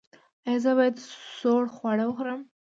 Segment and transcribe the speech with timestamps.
[0.47, 0.95] ایا زه باید
[1.39, 2.39] سوړ خواړه وخورم؟